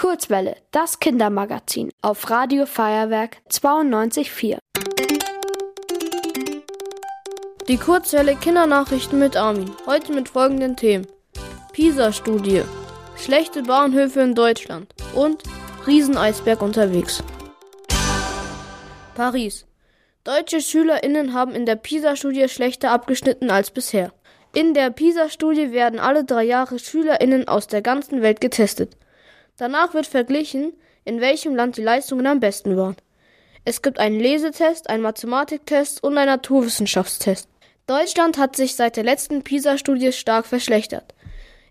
[0.00, 4.56] Kurzwelle, das Kindermagazin auf Radio Feuerwerk 92.4.
[7.68, 9.70] Die Kurzwelle Kindernachrichten mit Armin.
[9.84, 11.06] Heute mit folgenden Themen.
[11.74, 12.62] PISA-Studie.
[13.18, 14.90] Schlechte Bahnhöfe in Deutschland.
[15.14, 15.42] Und
[15.86, 17.22] Rieseneisberg unterwegs.
[19.14, 19.66] Paris.
[20.24, 24.14] Deutsche SchülerInnen haben in der PISA-Studie schlechter abgeschnitten als bisher.
[24.54, 28.96] In der PISA-Studie werden alle drei Jahre SchülerInnen aus der ganzen Welt getestet.
[29.60, 30.72] Danach wird verglichen,
[31.04, 32.96] in welchem Land die Leistungen am besten waren.
[33.66, 37.46] Es gibt einen Lesetest, einen Mathematiktest und einen Naturwissenschaftstest.
[37.86, 41.14] Deutschland hat sich seit der letzten PISA-Studie stark verschlechtert.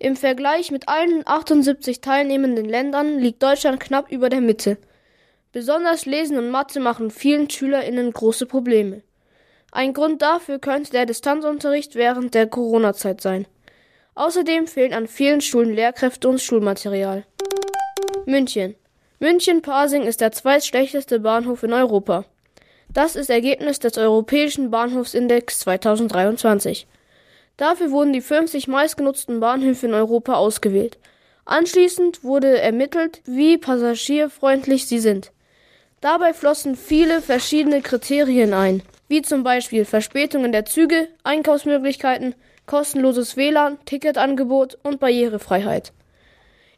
[0.00, 4.78] Im Vergleich mit allen 78 teilnehmenden Ländern liegt Deutschland knapp über der Mitte.
[5.52, 9.02] Besonders Lesen und Mathe machen vielen SchülerInnen große Probleme.
[9.70, 13.46] Ein Grund dafür könnte der Distanzunterricht während der Corona-Zeit sein.
[14.16, 17.24] Außerdem fehlen an vielen Schulen Lehrkräfte und Schulmaterial.
[18.26, 18.74] München.
[19.20, 22.24] München-Pasing ist der zweitschlechteste Bahnhof in Europa.
[22.92, 26.88] Das ist Ergebnis des Europäischen Bahnhofsindex 2023.
[27.56, 30.98] Dafür wurden die 50 meistgenutzten Bahnhöfe in Europa ausgewählt.
[31.44, 35.30] Anschließend wurde ermittelt, wie passagierfreundlich sie sind.
[36.00, 42.34] Dabei flossen viele verschiedene Kriterien ein, wie zum Beispiel Verspätungen der Züge, Einkaufsmöglichkeiten,
[42.66, 45.92] kostenloses WLAN, Ticketangebot und Barrierefreiheit.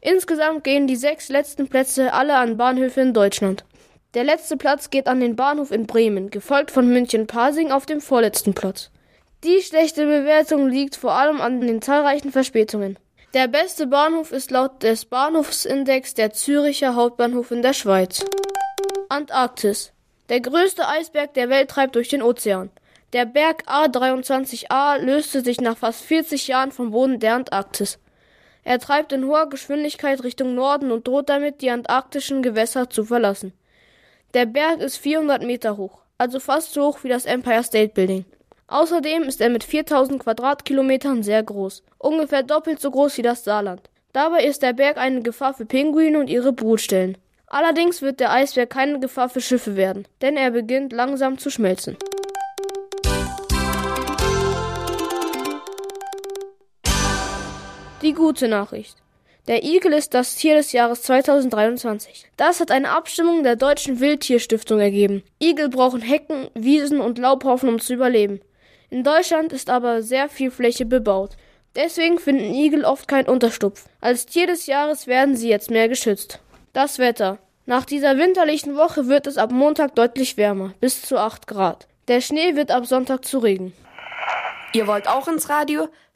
[0.00, 3.64] Insgesamt gehen die sechs letzten Plätze alle an Bahnhöfe in Deutschland.
[4.14, 8.54] Der letzte Platz geht an den Bahnhof in Bremen, gefolgt von München-Pasing auf dem vorletzten
[8.54, 8.90] Platz.
[9.44, 12.98] Die schlechte Bewertung liegt vor allem an den zahlreichen Verspätungen.
[13.34, 18.24] Der beste Bahnhof ist laut des Bahnhofsindex der Züricher Hauptbahnhof in der Schweiz.
[19.10, 19.92] Antarktis.
[20.28, 22.70] Der größte Eisberg der Welt treibt durch den Ozean.
[23.12, 27.98] Der Berg A23A löste sich nach fast 40 Jahren vom Boden der Antarktis.
[28.64, 33.52] Er treibt in hoher Geschwindigkeit Richtung Norden und droht damit, die antarktischen Gewässer zu verlassen.
[34.34, 38.24] Der Berg ist 400 Meter hoch, also fast so hoch wie das Empire State Building.
[38.66, 43.88] Außerdem ist er mit 4000 Quadratkilometern sehr groß, ungefähr doppelt so groß wie das Saarland.
[44.12, 47.16] Dabei ist der Berg eine Gefahr für Pinguine und ihre Brutstellen.
[47.46, 51.96] Allerdings wird der Eisberg keine Gefahr für Schiffe werden, denn er beginnt langsam zu schmelzen.
[58.00, 58.96] Die gute Nachricht.
[59.48, 62.30] Der Igel ist das Tier des Jahres 2023.
[62.36, 65.24] Das hat eine Abstimmung der Deutschen Wildtierstiftung ergeben.
[65.42, 68.40] Igel brauchen Hecken, Wiesen und Laubhaufen, um zu überleben.
[68.88, 71.36] In Deutschland ist aber sehr viel Fläche bebaut.
[71.74, 73.86] Deswegen finden Igel oft keinen Unterstupf.
[74.00, 76.38] Als Tier des Jahres werden sie jetzt mehr geschützt.
[76.72, 77.38] Das Wetter.
[77.66, 81.88] Nach dieser winterlichen Woche wird es ab Montag deutlich wärmer, bis zu 8 Grad.
[82.06, 83.72] Der Schnee wird ab Sonntag zu Regen.
[84.74, 85.88] Ihr wollt auch ins Radio?